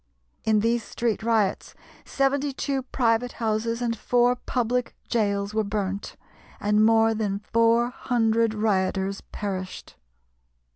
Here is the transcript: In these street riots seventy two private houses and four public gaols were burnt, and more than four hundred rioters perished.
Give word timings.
In 0.43 0.61
these 0.61 0.83
street 0.83 1.21
riots 1.21 1.75
seventy 2.05 2.51
two 2.53 2.81
private 2.81 3.33
houses 3.33 3.83
and 3.83 3.95
four 3.95 4.35
public 4.35 4.95
gaols 5.11 5.53
were 5.53 5.63
burnt, 5.63 6.15
and 6.59 6.83
more 6.83 7.13
than 7.13 7.37
four 7.37 7.91
hundred 7.91 8.55
rioters 8.55 9.21
perished. 9.31 9.97